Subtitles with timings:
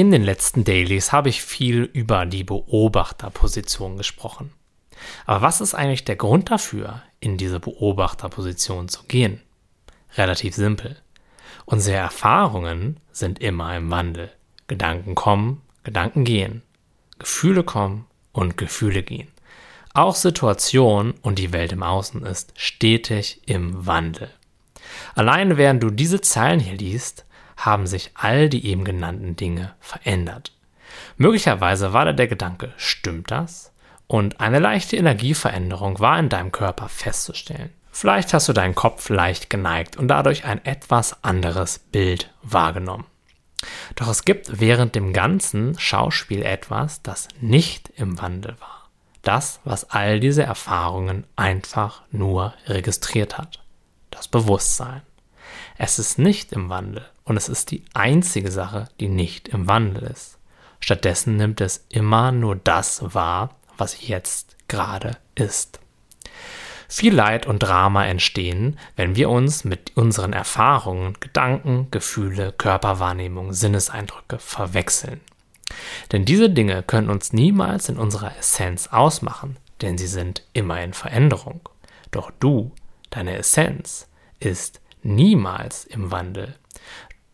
[0.00, 4.50] In den letzten Dailies habe ich viel über die Beobachterposition gesprochen.
[5.26, 9.42] Aber was ist eigentlich der Grund dafür, in diese Beobachterposition zu gehen?
[10.16, 10.96] Relativ simpel.
[11.66, 14.32] Unsere Erfahrungen sind immer im Wandel.
[14.68, 16.62] Gedanken kommen, Gedanken gehen.
[17.18, 19.28] Gefühle kommen und Gefühle gehen.
[19.92, 24.30] Auch Situation und die Welt im Außen ist stetig im Wandel.
[25.14, 27.26] Allein während du diese Zeilen hier liest,
[27.66, 30.52] haben sich all die eben genannten Dinge verändert.
[31.16, 33.72] Möglicherweise war da der Gedanke, stimmt das?
[34.06, 37.70] Und eine leichte Energieveränderung war in deinem Körper festzustellen.
[37.92, 43.04] Vielleicht hast du deinen Kopf leicht geneigt und dadurch ein etwas anderes Bild wahrgenommen.
[43.96, 48.88] Doch es gibt während dem ganzen Schauspiel etwas, das nicht im Wandel war.
[49.22, 53.62] Das, was all diese Erfahrungen einfach nur registriert hat.
[54.10, 55.02] Das Bewusstsein.
[55.78, 60.04] Es ist nicht im Wandel und es ist die einzige Sache, die nicht im Wandel
[60.04, 60.38] ist.
[60.80, 65.80] Stattdessen nimmt es immer nur das wahr, was jetzt gerade ist.
[66.88, 74.40] Viel Leid und Drama entstehen, wenn wir uns mit unseren Erfahrungen, Gedanken, Gefühle, Körperwahrnehmung, Sinneseindrücke
[74.40, 75.20] verwechseln.
[76.10, 80.92] Denn diese Dinge können uns niemals in unserer Essenz ausmachen, denn sie sind immer in
[80.92, 81.60] Veränderung.
[82.10, 82.72] Doch du,
[83.10, 84.08] deine Essenz,
[84.40, 86.56] ist niemals im Wandel.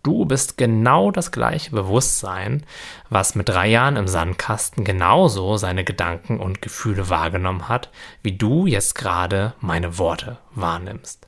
[0.02, 2.64] Du bist genau das gleiche Bewusstsein,
[3.10, 7.90] was mit drei Jahren im Sandkasten genauso seine Gedanken und Gefühle wahrgenommen hat,
[8.22, 11.26] wie du jetzt gerade meine Worte wahrnimmst.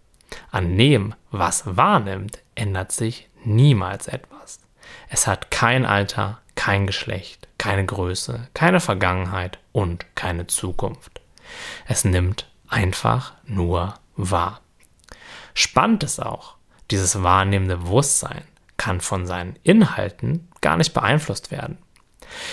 [0.53, 4.61] An dem, was wahrnimmt, ändert sich niemals etwas.
[5.09, 11.21] Es hat kein Alter, kein Geschlecht, keine Größe, keine Vergangenheit und keine Zukunft.
[11.87, 14.61] Es nimmt einfach nur wahr.
[15.59, 16.55] Spannend ist auch,
[16.93, 18.45] dieses wahrnehmende Bewusstsein
[18.77, 21.79] kann von seinen Inhalten gar nicht beeinflusst werden.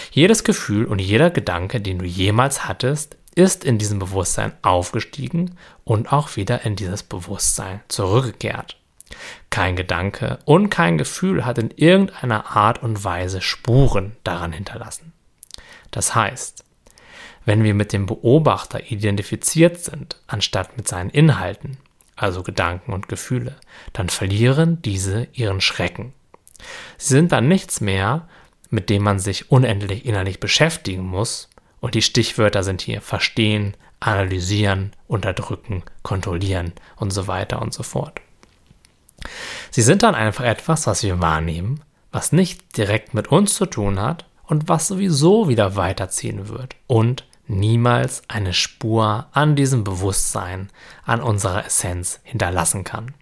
[0.09, 6.11] Jedes Gefühl und jeder Gedanke, den du jemals hattest, ist in diesem Bewusstsein aufgestiegen und
[6.11, 8.75] auch wieder in dieses Bewusstsein zurückgekehrt.
[9.51, 15.13] Kein Gedanke und kein Gefühl hat in irgendeiner Art und Weise Spuren daran hinterlassen.
[15.91, 16.65] Das heißt,
[17.45, 21.77] wenn wir mit dem Beobachter identifiziert sind, anstatt mit seinen Inhalten,
[22.15, 23.55] also Gedanken und Gefühle,
[23.93, 26.13] dann verlieren diese ihren Schrecken.
[26.97, 28.27] Sie sind dann nichts mehr,
[28.69, 31.49] mit dem man sich unendlich innerlich beschäftigen muss,
[31.81, 38.21] und die Stichwörter sind hier verstehen, analysieren, unterdrücken, kontrollieren und so weiter und so fort.
[39.69, 43.99] Sie sind dann einfach etwas, was wir wahrnehmen, was nicht direkt mit uns zu tun
[43.99, 50.69] hat und was sowieso wieder weiterziehen wird und niemals eine Spur an diesem Bewusstsein,
[51.05, 53.13] an unserer Essenz hinterlassen kann.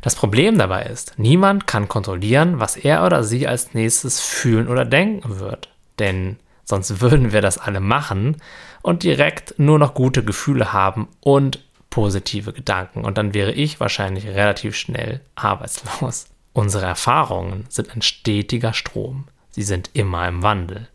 [0.00, 4.84] Das Problem dabei ist, niemand kann kontrollieren, was er oder sie als nächstes fühlen oder
[4.84, 5.68] denken wird.
[5.98, 8.36] Denn sonst würden wir das alle machen
[8.82, 11.58] und direkt nur noch gute Gefühle haben und
[11.90, 13.04] positive Gedanken.
[13.04, 16.28] Und dann wäre ich wahrscheinlich relativ schnell arbeitslos.
[16.52, 19.28] Unsere Erfahrungen sind ein stetiger Strom.
[19.50, 20.88] Sie sind immer im Wandel.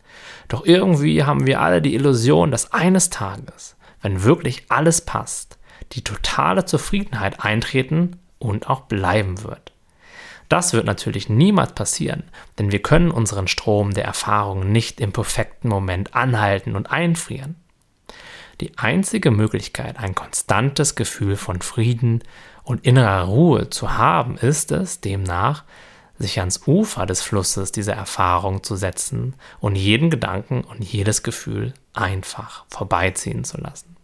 [0.48, 5.58] Doch irgendwie haben wir alle die Illusion, dass eines Tages, wenn wirklich alles passt,
[5.92, 9.72] die totale Zufriedenheit eintreten und auch bleiben wird.
[10.48, 12.24] Das wird natürlich niemals passieren,
[12.58, 17.56] denn wir können unseren Strom der Erfahrung nicht im perfekten Moment anhalten und einfrieren.
[18.60, 22.22] Die einzige Möglichkeit, ein konstantes Gefühl von Frieden
[22.64, 25.64] und innerer Ruhe zu haben, ist es demnach,
[26.22, 31.74] sich ans Ufer des Flusses dieser Erfahrung zu setzen und jeden Gedanken und jedes Gefühl
[31.92, 33.96] einfach vorbeiziehen zu lassen.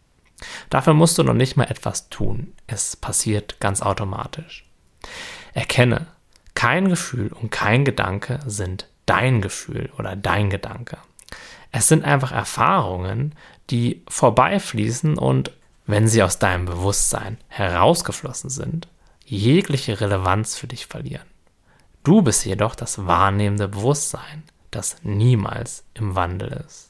[0.70, 2.52] Dafür musst du noch nicht mal etwas tun.
[2.66, 4.68] Es passiert ganz automatisch.
[5.54, 6.06] Erkenne,
[6.54, 10.98] kein Gefühl und kein Gedanke sind dein Gefühl oder dein Gedanke.
[11.72, 13.34] Es sind einfach Erfahrungen,
[13.70, 15.52] die vorbeifließen und,
[15.86, 18.88] wenn sie aus deinem Bewusstsein herausgeflossen sind,
[19.24, 21.26] jegliche Relevanz für dich verlieren.
[22.08, 26.87] Du bist jedoch das wahrnehmende Bewusstsein, das niemals im Wandel ist.